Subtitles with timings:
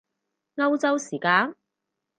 [0.55, 1.53] 歐洲時間？